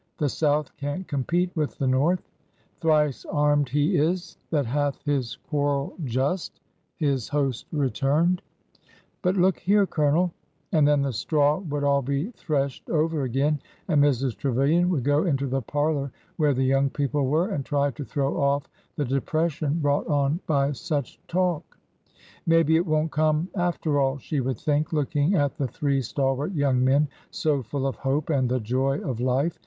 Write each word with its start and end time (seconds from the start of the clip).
The 0.17 0.29
South 0.29 0.75
can't 0.77 1.07
compete 1.07 1.55
with 1.55 1.77
the 1.77 1.85
North."' 1.85 2.23
Thrice 2.81 3.23
armed 3.25 3.69
he 3.69 3.97
is 3.97 4.35
that 4.49 4.65
hath 4.65 4.99
his 5.03 5.37
quarrel 5.47 5.93
just/" 6.03 6.59
hi5 7.01 7.29
host 7.29 7.67
returned. 7.71 8.41
WHEN 9.21 9.35
HEARTS 9.35 9.37
ARE 9.37 9.41
YOUNG 9.41 9.43
143" 9.43 9.43
But 9.43 9.43
look 9.45 9.59
here, 9.59 9.85
Colonel—'' 9.85 10.33
And 10.71 10.87
then 10.87 11.03
the 11.03 11.13
straw 11.13 11.59
would 11.59 11.83
all 11.83 12.01
be 12.01 12.31
threshed 12.31 12.89
over 12.89 13.21
again, 13.21 13.59
and 13.87 14.03
Mrs. 14.03 14.35
Trevilian 14.35 14.89
would 14.89 15.03
go 15.03 15.25
into 15.25 15.45
the 15.45 15.61
parlor 15.61 16.11
where 16.37 16.55
the 16.55 16.63
young 16.63 16.89
people 16.89 17.27
were 17.27 17.49
and 17.49 17.63
try 17.63 17.91
to 17.91 18.03
throw 18.03 18.41
off 18.41 18.63
the 18.95 19.05
depression 19.05 19.77
brought 19.81 20.07
on 20.07 20.39
by 20.47 20.71
such 20.71 21.19
talk," 21.27 21.77
Maybe 22.47 22.75
it 22.75 22.87
won't 22.87 23.11
come, 23.11 23.49
after 23.53 23.99
all," 23.99 24.17
she 24.17 24.39
would 24.39 24.57
think, 24.59 24.93
looking 24.93 25.35
at 25.35 25.57
the 25.57 25.67
three 25.67 26.01
stalwart 26.01 26.53
young 26.55 26.83
men 26.83 27.07
so 27.29 27.61
full 27.61 27.85
of 27.85 27.97
hope 27.97 28.31
and 28.31 28.49
the 28.49 28.59
joy 28.59 28.97
of 29.01 29.19
life. 29.19 29.59